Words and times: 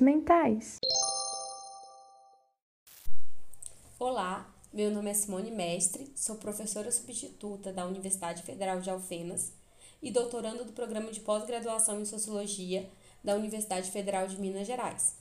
Mentais. 0.00 0.78
Olá, 4.00 4.52
meu 4.72 4.90
nome 4.90 5.10
é 5.10 5.14
Simone 5.14 5.52
Mestre, 5.52 6.12
sou 6.16 6.34
professora 6.36 6.90
substituta 6.90 7.72
da 7.72 7.86
Universidade 7.86 8.42
Federal 8.42 8.80
de 8.80 8.90
Alfenas 8.90 9.52
e 10.02 10.10
doutoranda 10.10 10.64
do 10.64 10.72
programa 10.72 11.12
de 11.12 11.20
pós-graduação 11.20 12.00
em 12.00 12.04
Sociologia 12.04 12.90
da 13.22 13.36
Universidade 13.36 13.92
Federal 13.92 14.26
de 14.26 14.40
Minas 14.40 14.66
Gerais. 14.66 15.14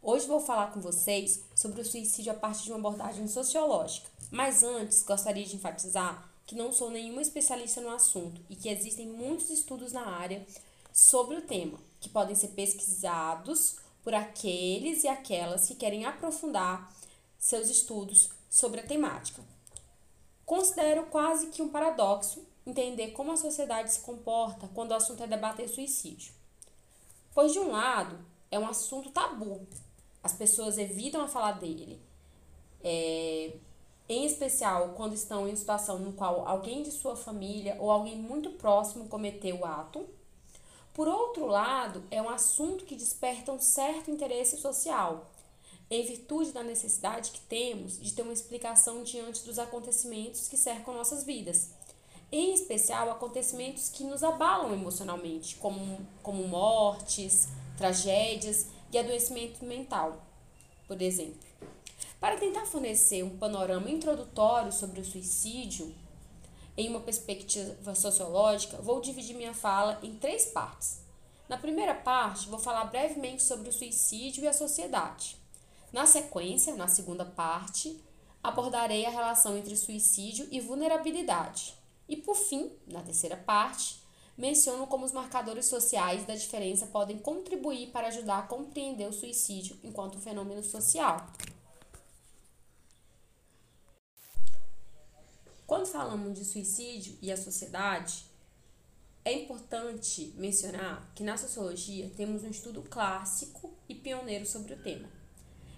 Hoje 0.00 0.26
vou 0.26 0.40
falar 0.40 0.72
com 0.72 0.80
vocês 0.80 1.44
sobre 1.54 1.82
o 1.82 1.84
suicídio 1.84 2.32
a 2.32 2.36
partir 2.36 2.64
de 2.64 2.72
uma 2.72 2.78
abordagem 2.78 3.28
sociológica, 3.28 4.08
mas 4.30 4.62
antes 4.62 5.02
gostaria 5.02 5.44
de 5.44 5.56
enfatizar 5.56 6.32
que 6.46 6.54
não 6.54 6.72
sou 6.72 6.90
nenhuma 6.90 7.20
especialista 7.20 7.82
no 7.82 7.90
assunto 7.90 8.40
e 8.48 8.56
que 8.56 8.70
existem 8.70 9.06
muitos 9.06 9.50
estudos 9.50 9.92
na 9.92 10.06
área 10.06 10.46
sobre 10.92 11.36
o 11.36 11.42
tema, 11.42 11.78
que 12.00 12.08
podem 12.08 12.34
ser 12.34 12.48
pesquisados 12.48 13.81
por 14.02 14.14
aqueles 14.14 15.04
e 15.04 15.08
aquelas 15.08 15.66
que 15.66 15.74
querem 15.74 16.04
aprofundar 16.04 16.92
seus 17.38 17.68
estudos 17.68 18.30
sobre 18.48 18.80
a 18.80 18.86
temática. 18.86 19.42
Considero 20.44 21.06
quase 21.06 21.48
que 21.48 21.62
um 21.62 21.68
paradoxo 21.68 22.44
entender 22.66 23.12
como 23.12 23.32
a 23.32 23.36
sociedade 23.36 23.92
se 23.92 24.00
comporta 24.00 24.68
quando 24.74 24.90
o 24.90 24.94
assunto 24.94 25.22
é 25.22 25.26
debater 25.26 25.68
suicídio. 25.68 26.32
Pois, 27.34 27.52
de 27.52 27.58
um 27.58 27.70
lado, 27.70 28.18
é 28.50 28.58
um 28.58 28.68
assunto 28.68 29.10
tabu, 29.10 29.66
as 30.22 30.32
pessoas 30.32 30.78
evitam 30.78 31.22
a 31.22 31.28
falar 31.28 31.52
dele, 31.52 32.00
é, 32.84 33.56
em 34.08 34.24
especial 34.24 34.90
quando 34.90 35.14
estão 35.14 35.48
em 35.48 35.56
situação 35.56 35.98
no 35.98 36.12
qual 36.12 36.46
alguém 36.46 36.82
de 36.82 36.90
sua 36.90 37.16
família 37.16 37.76
ou 37.80 37.90
alguém 37.90 38.16
muito 38.16 38.50
próximo 38.50 39.08
cometeu 39.08 39.60
o 39.60 39.64
ato. 39.64 40.06
Por 40.92 41.08
outro 41.08 41.46
lado, 41.46 42.02
é 42.10 42.20
um 42.20 42.28
assunto 42.28 42.84
que 42.84 42.94
desperta 42.94 43.50
um 43.50 43.58
certo 43.58 44.10
interesse 44.10 44.58
social, 44.58 45.30
em 45.90 46.04
virtude 46.04 46.52
da 46.52 46.62
necessidade 46.62 47.30
que 47.30 47.40
temos 47.40 47.98
de 47.98 48.12
ter 48.12 48.22
uma 48.22 48.32
explicação 48.32 49.02
diante 49.02 49.44
dos 49.44 49.58
acontecimentos 49.58 50.48
que 50.48 50.56
cercam 50.56 50.94
nossas 50.94 51.24
vidas. 51.24 51.70
Em 52.30 52.52
especial, 52.52 53.10
acontecimentos 53.10 53.88
que 53.88 54.04
nos 54.04 54.22
abalam 54.22 54.72
emocionalmente, 54.72 55.56
como, 55.56 56.06
como 56.22 56.46
mortes, 56.46 57.48
tragédias 57.76 58.66
e 58.90 58.98
adoecimento 58.98 59.64
mental, 59.64 60.22
por 60.86 61.00
exemplo. 61.00 61.40
Para 62.20 62.36
tentar 62.36 62.66
fornecer 62.66 63.22
um 63.22 63.36
panorama 63.36 63.90
introdutório 63.90 64.72
sobre 64.72 65.00
o 65.00 65.04
suicídio, 65.04 65.94
em 66.76 66.88
uma 66.88 67.00
perspectiva 67.00 67.94
sociológica, 67.94 68.78
vou 68.78 69.00
dividir 69.00 69.36
minha 69.36 69.54
fala 69.54 69.98
em 70.02 70.14
três 70.14 70.46
partes. 70.46 71.02
Na 71.48 71.58
primeira 71.58 71.94
parte, 71.94 72.48
vou 72.48 72.58
falar 72.58 72.84
brevemente 72.86 73.42
sobre 73.42 73.68
o 73.68 73.72
suicídio 73.72 74.44
e 74.44 74.48
a 74.48 74.52
sociedade. 74.52 75.36
Na 75.92 76.06
sequência, 76.06 76.74
na 76.74 76.88
segunda 76.88 77.24
parte, 77.24 78.00
abordarei 78.42 79.04
a 79.04 79.10
relação 79.10 79.56
entre 79.56 79.76
suicídio 79.76 80.48
e 80.50 80.60
vulnerabilidade. 80.60 81.74
E 82.08 82.16
por 82.16 82.34
fim, 82.34 82.72
na 82.86 83.02
terceira 83.02 83.36
parte, 83.36 84.02
menciono 84.36 84.86
como 84.86 85.04
os 85.04 85.12
marcadores 85.12 85.66
sociais 85.66 86.24
da 86.24 86.34
diferença 86.34 86.86
podem 86.86 87.18
contribuir 87.18 87.88
para 87.88 88.08
ajudar 88.08 88.38
a 88.38 88.42
compreender 88.42 89.06
o 89.06 89.12
suicídio 89.12 89.78
enquanto 89.84 90.18
fenômeno 90.18 90.62
social. 90.62 91.26
Quando 95.66 95.86
falamos 95.86 96.38
de 96.38 96.44
suicídio 96.44 97.16
e 97.22 97.30
a 97.30 97.36
sociedade, 97.36 98.24
é 99.24 99.32
importante 99.32 100.34
mencionar 100.36 101.12
que 101.14 101.22
na 101.22 101.36
sociologia 101.36 102.10
temos 102.16 102.42
um 102.42 102.50
estudo 102.50 102.82
clássico 102.82 103.72
e 103.88 103.94
pioneiro 103.94 104.44
sobre 104.44 104.74
o 104.74 104.82
tema. 104.82 105.08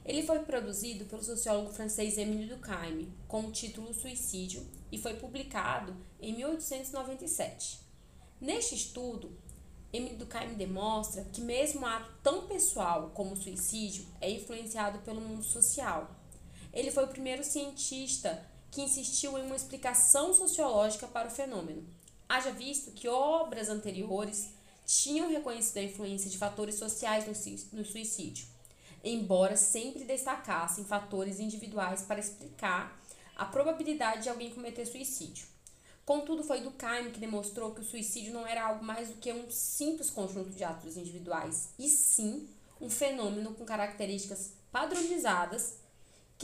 Ele 0.05 0.23
foi 0.23 0.41
produzido 0.41 1.05
pelo 1.06 1.23
sociólogo 1.23 1.73
francês 1.73 2.19
Émile 2.19 2.47
Durkheim 2.47 3.12
com 3.27 3.47
o 3.47 3.53
título 3.53 3.94
Suicídio 3.94 4.67
e 4.91 4.99
foi 4.99 5.15
publicado 5.15 5.97
em 6.21 6.34
1897. 6.37 7.81
Neste 8.41 8.75
estudo, 8.75 9.33
Emile 9.93 10.17
Durkheim 10.17 10.55
demonstra 10.55 11.25
que 11.33 11.41
mesmo 11.41 11.83
um 11.83 11.87
ato 11.87 12.11
tão 12.23 12.47
pessoal 12.47 13.11
como 13.15 13.33
o 13.33 13.37
suicídio 13.37 14.05
é 14.21 14.31
influenciado 14.31 14.99
pelo 15.00 15.21
mundo 15.21 15.44
social. 15.44 16.11
Ele 16.73 16.91
foi 16.91 17.05
o 17.05 17.09
primeiro 17.09 17.44
cientista 17.44 18.44
que 18.75 18.83
insistiu 18.83 19.39
em 19.39 19.43
uma 19.47 19.55
explicação 19.55 20.35
sociológica 20.35 21.07
para 21.07 21.29
o 21.29 21.31
fenômeno. 21.31 21.87
Haja 22.29 22.51
visto 22.51 22.91
que 22.91 23.07
obras 23.07 23.69
anteriores 23.69 24.49
tinham 24.85 25.31
reconhecido 25.31 25.79
a 25.79 25.85
influência 25.85 26.29
de 26.29 26.37
fatores 26.37 26.75
sociais 26.75 27.25
no 27.73 27.85
suicídio, 27.85 28.49
embora 29.05 29.57
sempre 29.57 30.03
destacassem 30.03 30.85
fatores 30.85 31.39
individuais 31.39 32.03
para 32.03 32.19
explicar 32.19 33.01
a 33.37 33.45
probabilidade 33.45 34.25
de 34.25 34.29
alguém 34.29 34.51
cometer 34.51 34.85
suicídio. 34.85 35.47
Contudo, 36.05 36.43
foi 36.43 36.61
Durkheim 36.61 37.12
que 37.12 37.21
demonstrou 37.21 37.73
que 37.73 37.81
o 37.81 37.85
suicídio 37.85 38.33
não 38.33 38.45
era 38.45 38.67
algo 38.67 38.85
mais 38.85 39.09
do 39.09 39.15
que 39.15 39.33
um 39.33 39.49
simples 39.53 40.11
conjunto 40.11 40.51
de 40.51 40.65
atos 40.65 40.97
individuais, 40.97 41.69
e 41.79 41.89
sim 41.89 42.49
um 42.81 42.91
fenômeno 42.91 43.55
com 43.55 43.65
características 43.65 44.51
padronizadas 44.73 45.84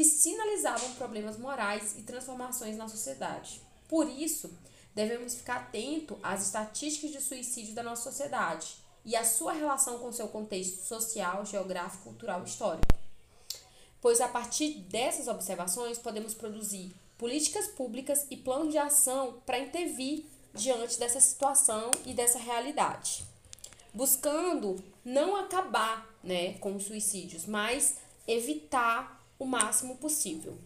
que 0.01 0.05
sinalizavam 0.07 0.95
problemas 0.95 1.37
morais 1.37 1.95
e 1.99 2.01
transformações 2.01 2.75
na 2.75 2.89
sociedade. 2.89 3.61
Por 3.87 4.09
isso, 4.09 4.51
devemos 4.95 5.35
ficar 5.35 5.57
atento 5.57 6.19
às 6.23 6.47
estatísticas 6.47 7.11
de 7.11 7.21
suicídio 7.21 7.75
da 7.75 7.83
nossa 7.83 8.11
sociedade 8.11 8.77
e 9.05 9.15
à 9.15 9.23
sua 9.27 9.53
relação 9.53 9.99
com 9.99 10.11
seu 10.11 10.27
contexto 10.29 10.81
social, 10.87 11.45
geográfico, 11.45 12.05
cultural 12.05 12.41
e 12.41 12.49
histórico. 12.49 12.87
Pois 14.01 14.23
a 14.23 14.29
partir 14.29 14.79
dessas 14.89 15.29
observações 15.29 15.99
podemos 15.99 16.33
produzir 16.33 16.97
políticas 17.19 17.69
públicas 17.69 18.27
e 18.31 18.39
planos 18.39 18.73
de 18.73 18.79
ação 18.79 19.43
para 19.45 19.59
intervir 19.59 20.25
diante 20.55 20.99
dessa 20.99 21.21
situação 21.21 21.91
e 22.07 22.15
dessa 22.15 22.39
realidade, 22.39 23.23
buscando 23.93 24.83
não 25.05 25.37
acabar 25.37 26.09
né, 26.25 26.55
com 26.55 26.75
os 26.75 26.85
suicídios, 26.85 27.45
mas 27.45 27.99
evitar 28.27 29.20
o 29.41 29.45
máximo 29.45 29.97
possível. 29.97 30.57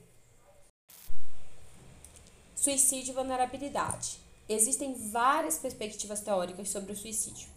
Suicídio 2.55 3.13
e 3.13 3.15
vulnerabilidade. 3.15 4.19
Existem 4.47 4.93
várias 5.11 5.57
perspectivas 5.57 6.21
teóricas 6.21 6.69
sobre 6.69 6.93
o 6.93 6.97
suicídio. 6.97 7.49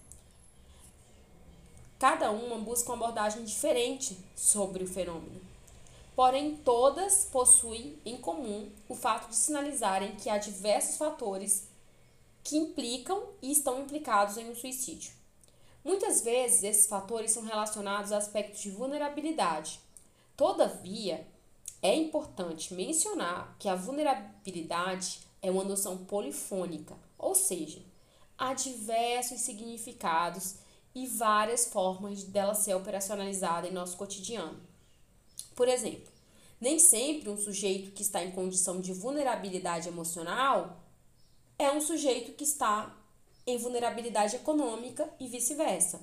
Cada 1.99 2.31
uma 2.31 2.57
busca 2.57 2.93
uma 2.93 3.03
abordagem 3.03 3.43
diferente 3.43 4.17
sobre 4.33 4.85
o 4.85 4.87
fenômeno 4.87 5.41
porém 6.17 6.57
todas 6.57 7.25
possuem 7.25 7.95
em 8.03 8.17
comum 8.17 8.71
o 8.89 8.95
fato 8.95 9.29
de 9.29 9.35
sinalizarem 9.35 10.15
que 10.15 10.31
há 10.31 10.39
diversos 10.39 10.97
fatores 10.97 11.67
que 12.43 12.57
implicam 12.57 13.21
e 13.39 13.51
estão 13.51 13.81
implicados 13.81 14.35
em 14.35 14.49
um 14.49 14.55
suicídio. 14.55 15.11
Muitas 15.85 16.21
vezes 16.21 16.63
esses 16.63 16.87
fatores 16.87 17.29
são 17.29 17.43
relacionados 17.43 18.11
a 18.11 18.17
aspectos 18.17 18.61
de 18.61 18.71
vulnerabilidade. 18.71 19.79
Todavia, 20.37 21.27
é 21.81 21.95
importante 21.95 22.71
mencionar 22.71 23.55
que 23.57 23.67
a 23.67 23.73
vulnerabilidade 23.73 25.21
é 25.41 25.49
uma 25.49 25.63
noção 25.63 26.05
polifônica, 26.05 26.95
ou 27.17 27.33
seja, 27.33 27.81
há 28.37 28.53
diversos 28.53 29.41
significados 29.41 30.57
e 30.93 31.07
várias 31.07 31.65
formas 31.65 32.23
dela 32.23 32.53
ser 32.53 32.75
operacionalizada 32.75 33.67
em 33.67 33.73
nosso 33.73 33.97
cotidiano. 33.97 34.61
Por 35.55 35.67
exemplo, 35.67 36.11
nem 36.61 36.77
sempre 36.77 37.31
um 37.31 37.37
sujeito 37.37 37.91
que 37.91 38.03
está 38.03 38.23
em 38.23 38.31
condição 38.31 38.79
de 38.79 38.93
vulnerabilidade 38.93 39.87
emocional 39.87 40.83
é 41.57 41.71
um 41.71 41.81
sujeito 41.81 42.33
que 42.33 42.43
está 42.43 42.95
em 43.47 43.57
vulnerabilidade 43.57 44.35
econômica 44.35 45.09
e 45.19 45.27
vice-versa. 45.27 45.99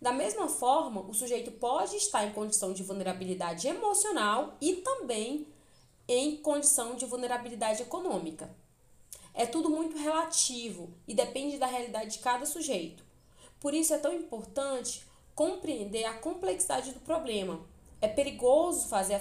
Da 0.00 0.12
mesma 0.12 0.48
forma, 0.48 1.00
o 1.00 1.12
sujeito 1.12 1.50
pode 1.52 1.96
estar 1.96 2.24
em 2.24 2.32
condição 2.32 2.72
de 2.72 2.82
vulnerabilidade 2.82 3.66
emocional 3.66 4.56
e 4.60 4.76
também 4.76 5.46
em 6.06 6.36
condição 6.36 6.94
de 6.94 7.04
vulnerabilidade 7.04 7.82
econômica. 7.82 8.54
É 9.34 9.44
tudo 9.44 9.68
muito 9.68 9.96
relativo 9.96 10.94
e 11.06 11.14
depende 11.14 11.58
da 11.58 11.66
realidade 11.66 12.12
de 12.12 12.18
cada 12.20 12.46
sujeito. 12.46 13.04
Por 13.60 13.74
isso 13.74 13.92
é 13.92 13.98
tão 13.98 14.12
importante 14.12 15.04
compreender 15.34 16.04
a 16.04 16.14
complexidade 16.14 16.92
do 16.92 17.00
problema 17.00 17.60
é 18.00 18.08
perigoso 18.08 18.88
fazer 18.88 19.14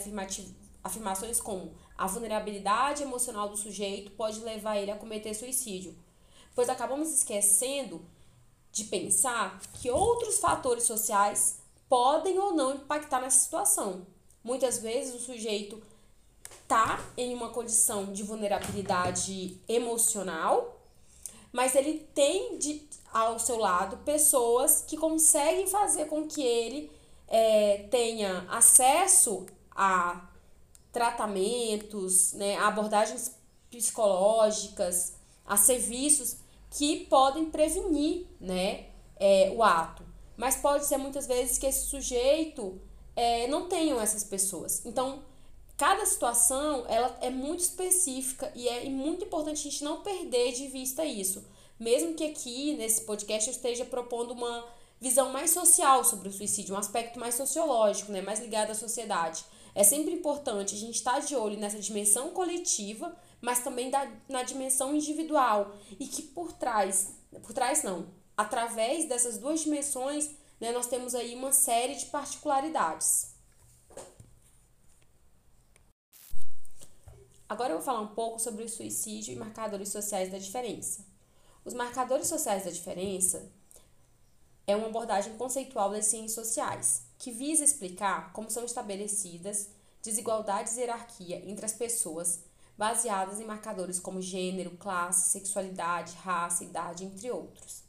afirmações 0.84 1.42
como 1.42 1.74
a 1.98 2.06
vulnerabilidade 2.06 3.02
emocional 3.02 3.50
do 3.50 3.58
sujeito 3.58 4.12
pode 4.12 4.40
levar 4.42 4.78
ele 4.78 4.92
a 4.92 4.96
cometer 4.96 5.34
suicídio, 5.34 5.98
pois 6.54 6.70
acabamos 6.70 7.12
esquecendo 7.12 8.06
de 8.78 8.84
pensar 8.84 9.60
que 9.74 9.90
outros 9.90 10.38
fatores 10.38 10.84
sociais 10.84 11.58
podem 11.90 12.38
ou 12.38 12.54
não 12.54 12.76
impactar 12.76 13.20
nessa 13.20 13.40
situação. 13.40 14.06
Muitas 14.44 14.78
vezes 14.78 15.16
o 15.16 15.20
sujeito 15.20 15.82
está 16.62 17.04
em 17.18 17.34
uma 17.34 17.50
condição 17.50 18.14
de 18.14 18.22
vulnerabilidade 18.22 19.60
emocional, 19.68 20.80
mas 21.52 21.74
ele 21.74 22.08
tem 22.14 22.60
de, 22.60 22.88
ao 23.12 23.40
seu 23.40 23.58
lado 23.58 23.98
pessoas 24.06 24.84
que 24.88 24.96
conseguem 24.96 25.66
fazer 25.66 26.06
com 26.06 26.28
que 26.28 26.44
ele 26.44 26.92
é, 27.28 27.88
tenha 27.90 28.46
acesso 28.48 29.48
a 29.72 30.30
tratamentos, 30.92 32.34
né, 32.34 32.58
a 32.58 32.68
abordagens 32.68 33.36
psicológicas, 33.72 35.14
a 35.48 35.58
serviços 35.58 36.38
que 36.78 37.08
podem 37.08 37.46
prevenir 37.46 38.28
né, 38.40 38.86
é, 39.20 39.52
o 39.56 39.64
ato. 39.64 40.04
Mas 40.38 40.58
pode 40.58 40.86
ser 40.86 40.98
muitas 40.98 41.26
vezes 41.26 41.58
que 41.58 41.66
esse 41.66 41.88
sujeito 41.88 42.80
é, 43.16 43.48
não 43.48 43.68
tenham 43.68 44.00
essas 44.00 44.24
pessoas. 44.24 44.86
Então, 44.86 45.24
cada 45.76 46.06
situação 46.06 46.86
ela 46.88 47.18
é 47.20 47.32
muito 47.32 47.62
específica 47.62 48.52
e 48.54 48.70
é 48.70 48.88
muito 48.90 49.26
importante 49.26 49.68
a 49.68 49.72
gente 49.72 49.84
não 49.84 50.04
perder 50.04 50.54
de 50.54 50.68
vista 50.68 51.04
isso. 51.04 51.44
Mesmo 51.80 52.14
que 52.14 52.24
aqui 52.24 52.76
nesse 52.78 53.02
podcast 53.02 53.50
eu 53.50 53.56
esteja 53.56 53.84
propondo 53.84 54.32
uma 54.32 54.64
visão 55.02 55.32
mais 55.32 55.50
social 55.50 56.04
sobre 56.04 56.30
o 56.30 56.32
suicídio, 56.32 56.76
um 56.76 56.78
aspecto 56.78 57.20
mais 57.20 57.34
sociológico, 57.34 58.12
né, 58.12 58.22
mais 58.22 58.40
ligado 58.40 58.70
à 58.70 58.76
sociedade. 58.76 59.44
É 59.74 59.84
sempre 59.84 60.14
importante 60.14 60.76
a 60.76 60.78
gente 60.78 60.96
estar 60.96 61.22
de 61.22 61.36
olho 61.36 61.58
nessa 61.58 61.80
dimensão 61.80 62.30
coletiva, 62.30 63.16
mas 63.42 63.64
também 63.64 63.90
da, 63.90 64.10
na 64.28 64.44
dimensão 64.44 64.96
individual 64.96 65.76
e 66.00 66.08
que 66.08 66.22
por 66.22 66.54
trás, 66.54 67.14
por 67.42 67.54
trás 67.54 67.84
não, 67.84 68.08
através 68.36 69.08
dessas 69.08 69.38
duas 69.38 69.62
dimensões, 69.62 70.30
né, 70.60 70.72
nós 70.72 70.88
temos 70.88 71.14
aí 71.14 71.36
uma 71.36 71.52
série 71.52 71.96
de 71.96 72.08
particularidades. 72.08 73.36
Agora 77.50 77.72
eu 77.72 77.78
vou 77.78 77.86
falar 77.86 78.02
um 78.02 78.14
pouco 78.14 78.40
sobre 78.40 78.64
o 78.64 78.70
suicídio 78.70 79.34
e 79.34 79.38
marcadores 79.38 79.90
sociais 79.90 80.30
da 80.30 80.38
diferença. 80.38 81.06
Os 81.64 81.74
marcadores 81.74 82.28
sociais 82.28 82.66
da 82.66 82.72
diferença 82.72 83.50
é 84.66 84.76
uma 84.76 84.88
abordagem 84.88 85.38
conceitual 85.38 85.90
das 85.90 86.08
ciências 86.08 86.34
sociais, 86.34 87.04
que 87.18 87.32
visa 87.32 87.64
explicar 87.64 88.34
como 88.34 88.52
são 88.52 88.66
estabelecidas 88.66 89.70
desigualdades 90.02 90.76
e 90.76 90.82
hierarquia 90.82 91.42
entre 91.50 91.66
as 91.66 91.74
pessoas, 91.74 92.42
baseadas 92.78 93.40
em 93.40 93.46
marcadores 93.46 94.00
como 94.00 94.22
gênero, 94.22 94.72
classe, 94.78 95.32
sexualidade, 95.32 96.14
raça, 96.18 96.64
idade, 96.64 97.04
entre 97.04 97.32
outros. 97.32 97.84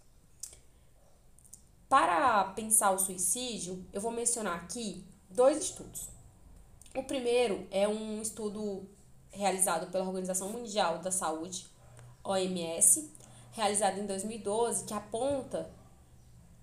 Para 1.88 2.44
pensar 2.54 2.90
o 2.90 2.98
suicídio, 2.98 3.84
eu 3.92 4.00
vou 4.00 4.10
mencionar 4.10 4.56
aqui 4.56 5.04
dois 5.30 5.58
estudos. 5.58 6.08
O 6.94 7.02
primeiro 7.02 7.66
é 7.70 7.86
um 7.86 8.20
estudo 8.20 8.88
realizado 9.30 9.90
pela 9.90 10.04
Organização 10.04 10.50
Mundial 10.50 10.98
da 10.98 11.10
Saúde, 11.10 11.66
OMS, 12.24 13.10
realizado 13.52 13.98
em 13.98 14.06
2012, 14.06 14.84
que 14.84 14.94
aponta 14.94 15.70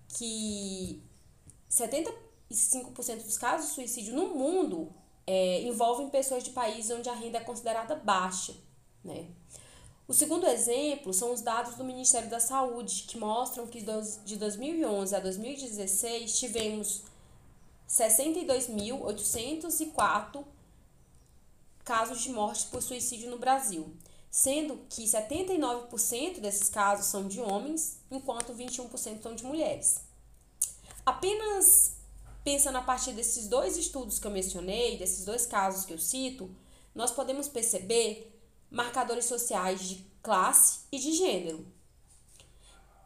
que 0.08 1.02
75% 1.70 2.12
dos 3.24 3.38
casos 3.38 3.68
de 3.68 3.74
suicídio 3.74 4.14
no 4.14 4.34
mundo 4.34 4.92
é, 5.26 5.62
envolvem 5.62 6.08
pessoas 6.08 6.44
de 6.44 6.50
países 6.50 6.90
onde 6.90 7.08
a 7.08 7.14
renda 7.14 7.38
é 7.38 7.44
considerada 7.44 7.96
baixa. 7.96 8.54
Né? 9.04 9.26
O 10.06 10.14
segundo 10.14 10.46
exemplo 10.46 11.12
são 11.12 11.32
os 11.32 11.40
dados 11.40 11.74
do 11.74 11.82
Ministério 11.82 12.30
da 12.30 12.38
Saúde, 12.38 13.06
que 13.08 13.18
mostram 13.18 13.66
que 13.66 13.84
de 14.24 14.36
2011 14.36 15.16
a 15.16 15.20
2016 15.20 16.38
tivemos 16.38 17.02
62.804 17.88 20.44
casos 21.84 22.22
de 22.22 22.30
morte 22.30 22.66
por 22.66 22.80
suicídio 22.82 23.30
no 23.30 23.38
Brasil, 23.38 23.92
sendo 24.30 24.78
que 24.88 25.04
79% 25.04 26.40
desses 26.40 26.68
casos 26.68 27.06
são 27.06 27.26
de 27.26 27.40
homens, 27.40 27.98
enquanto 28.10 28.52
21% 28.52 29.22
são 29.22 29.34
de 29.34 29.44
mulheres. 29.44 30.02
Apenas 31.04 31.95
pensando 32.46 32.76
a 32.76 32.80
partir 32.80 33.10
desses 33.10 33.48
dois 33.48 33.76
estudos 33.76 34.20
que 34.20 34.26
eu 34.28 34.30
mencionei, 34.30 34.96
desses 34.96 35.24
dois 35.24 35.44
casos 35.44 35.84
que 35.84 35.92
eu 35.92 35.98
cito, 35.98 36.48
nós 36.94 37.10
podemos 37.10 37.48
perceber 37.48 38.40
marcadores 38.70 39.24
sociais 39.24 39.80
de 39.80 40.06
classe 40.22 40.82
e 40.92 40.96
de 41.00 41.10
gênero. 41.10 41.66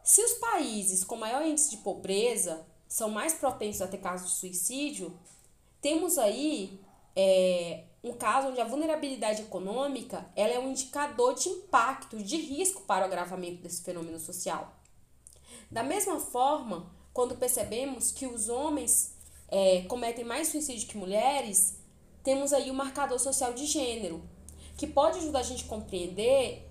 Se 0.03 0.23
os 0.23 0.33
países 0.33 1.03
com 1.03 1.15
maior 1.15 1.43
índice 1.43 1.71
de 1.71 1.77
pobreza 1.77 2.63
são 2.87 3.09
mais 3.09 3.33
propensos 3.33 3.81
a 3.81 3.87
ter 3.87 3.97
casos 3.97 4.29
de 4.29 4.35
suicídio, 4.35 5.19
temos 5.81 6.19
aí 6.19 6.79
é, 7.15 7.85
um 8.03 8.13
caso 8.13 8.49
onde 8.49 8.61
a 8.61 8.65
vulnerabilidade 8.65 9.41
econômica 9.41 10.23
ela 10.35 10.53
é 10.53 10.59
um 10.59 10.69
indicador 10.69 11.33
de 11.33 11.49
impacto, 11.49 12.17
de 12.17 12.37
risco 12.37 12.83
para 12.83 13.05
o 13.05 13.07
agravamento 13.07 13.63
desse 13.63 13.81
fenômeno 13.81 14.19
social. 14.19 14.71
Da 15.71 15.81
mesma 15.81 16.19
forma, 16.19 16.91
quando 17.11 17.35
percebemos 17.35 18.11
que 18.11 18.27
os 18.27 18.47
homens 18.47 19.19
é, 19.51 19.81
cometem 19.81 20.23
mais 20.23 20.47
suicídio 20.47 20.87
que 20.87 20.97
mulheres, 20.97 21.77
temos 22.23 22.53
aí 22.53 22.71
o 22.71 22.73
marcador 22.73 23.19
social 23.19 23.53
de 23.53 23.65
gênero, 23.65 24.23
que 24.77 24.87
pode 24.87 25.19
ajudar 25.19 25.39
a 25.39 25.43
gente 25.43 25.65
a 25.65 25.67
compreender 25.67 26.67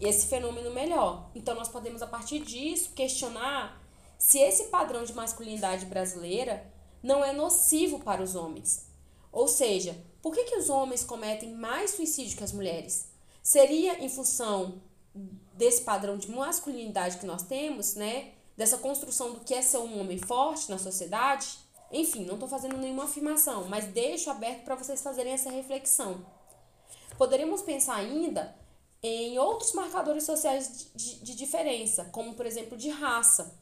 esse 0.00 0.26
fenômeno 0.26 0.72
melhor. 0.72 1.30
Então, 1.34 1.54
nós 1.54 1.68
podemos, 1.68 2.02
a 2.02 2.06
partir 2.06 2.40
disso, 2.40 2.90
questionar 2.94 3.82
se 4.18 4.38
esse 4.38 4.64
padrão 4.64 5.04
de 5.04 5.12
masculinidade 5.12 5.86
brasileira 5.86 6.66
não 7.02 7.24
é 7.24 7.32
nocivo 7.32 8.00
para 8.00 8.22
os 8.22 8.34
homens. 8.34 8.86
Ou 9.30 9.46
seja, 9.46 9.96
por 10.22 10.34
que, 10.34 10.44
que 10.44 10.56
os 10.56 10.70
homens 10.70 11.04
cometem 11.04 11.54
mais 11.54 11.90
suicídio 11.92 12.36
que 12.36 12.44
as 12.44 12.52
mulheres? 12.52 13.08
Seria 13.42 14.02
em 14.02 14.08
função 14.08 14.80
desse 15.54 15.82
padrão 15.82 16.16
de 16.18 16.30
masculinidade 16.30 17.18
que 17.18 17.26
nós 17.26 17.42
temos, 17.42 17.94
né? 17.94 18.32
Dessa 18.56 18.78
construção 18.78 19.32
do 19.32 19.40
que 19.40 19.54
é 19.54 19.62
ser 19.62 19.78
um 19.78 20.00
homem 20.00 20.18
forte 20.18 20.70
na 20.70 20.78
sociedade? 20.78 21.65
Enfim, 21.90 22.24
não 22.24 22.34
estou 22.34 22.48
fazendo 22.48 22.76
nenhuma 22.76 23.04
afirmação, 23.04 23.66
mas 23.68 23.86
deixo 23.86 24.30
aberto 24.30 24.64
para 24.64 24.74
vocês 24.74 25.02
fazerem 25.02 25.32
essa 25.32 25.50
reflexão. 25.50 26.24
Poderíamos 27.16 27.62
pensar 27.62 27.96
ainda 27.96 28.54
em 29.02 29.38
outros 29.38 29.72
marcadores 29.72 30.24
sociais 30.24 30.90
de, 30.94 31.14
de, 31.14 31.20
de 31.20 31.34
diferença, 31.34 32.06
como 32.06 32.34
por 32.34 32.44
exemplo 32.44 32.76
de 32.76 32.88
raça. 32.88 33.56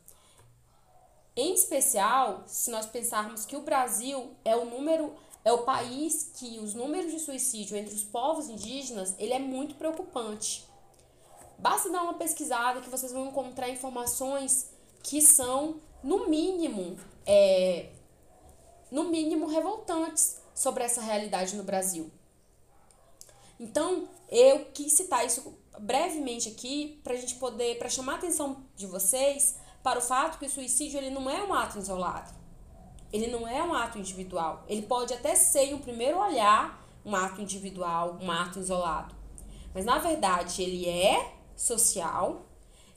Em 1.37 1.53
especial, 1.53 2.45
se 2.47 2.71
nós 2.71 2.87
pensarmos 2.87 3.45
que 3.45 3.57
o 3.57 3.63
Brasil 3.63 4.35
é 4.45 4.57
o 4.57 4.65
número 4.65 5.13
é 5.45 5.53
o 5.53 5.63
país 5.63 6.31
que 6.37 6.59
os 6.59 6.73
números 6.73 7.13
de 7.13 7.21
suicídio 7.21 7.77
entre 7.77 7.95
os 7.95 8.03
povos 8.03 8.49
indígenas 8.49 9.15
ele 9.19 9.35
é 9.35 9.39
muito 9.39 9.75
preocupante. 9.75 10.67
Basta 11.59 11.91
dar 11.91 12.03
uma 12.03 12.15
pesquisada 12.15 12.81
que 12.81 12.89
vocês 12.89 13.13
vão 13.13 13.27
encontrar 13.27 13.69
informações 13.69 14.71
que 15.03 15.21
são 15.21 15.81
no 16.03 16.29
mínimo 16.29 16.97
é, 17.27 17.91
no 18.95 19.03
mínimo 19.11 19.49
revoltantes 19.49 20.41
sobre 20.55 20.85
essa 20.85 21.01
realidade 21.01 21.57
no 21.57 21.65
Brasil. 21.65 22.13
Então, 23.59 24.09
eu 24.31 24.67
quis 24.67 24.93
citar 24.93 25.27
isso 25.27 25.59
brevemente 25.81 26.49
aqui 26.49 27.01
para 27.03 27.15
a 27.15 27.17
gente 27.17 27.35
poder, 27.35 27.77
para 27.77 27.89
chamar 27.89 28.13
a 28.13 28.17
atenção 28.19 28.65
de 28.77 28.87
vocês 28.87 29.57
para 29.83 29.99
o 29.99 30.03
fato 30.03 30.39
que 30.39 30.47
o 30.47 30.51
suicídio 30.51 30.99
ele 30.99 31.11
não 31.11 31.29
é 31.29 31.43
um 31.43 31.53
ato 31.53 31.77
isolado. 31.77 32.33
Ele 33.13 33.27
não 33.27 33.49
é 33.49 33.61
um 33.65 33.75
ato 33.75 33.99
individual. 33.99 34.65
Ele 34.69 34.83
pode 34.83 35.13
até 35.13 35.35
ser, 35.35 35.71
em 35.71 35.75
um 35.75 35.81
primeiro 35.81 36.19
olhar, 36.19 36.81
um 37.05 37.17
ato 37.17 37.41
individual, 37.41 38.17
um 38.23 38.31
ato 38.31 38.61
isolado. 38.61 39.13
Mas, 39.75 39.85
na 39.85 39.99
verdade, 39.99 40.63
ele 40.63 40.89
é 40.89 41.35
social 41.57 42.47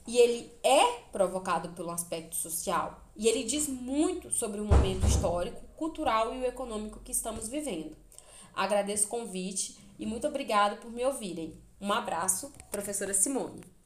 e 0.06 0.16
ele 0.16 0.52
é 0.62 1.00
provocado 1.10 1.70
pelo 1.70 1.90
aspecto 1.90 2.36
social. 2.36 3.00
E 3.16 3.26
ele 3.26 3.42
diz 3.42 3.66
muito 3.66 4.30
sobre 4.30 4.60
o 4.60 4.64
momento 4.64 5.04
histórico, 5.08 5.67
cultural 5.78 6.34
e 6.34 6.40
o 6.40 6.44
econômico 6.44 7.00
que 7.00 7.12
estamos 7.12 7.48
vivendo. 7.48 7.96
Agradeço 8.54 9.06
o 9.06 9.10
convite 9.10 9.78
e 9.98 10.04
muito 10.04 10.26
obrigada 10.26 10.76
por 10.76 10.90
me 10.90 11.04
ouvirem. 11.04 11.56
Um 11.80 11.92
abraço, 11.92 12.52
professora 12.70 13.14
Simone. 13.14 13.77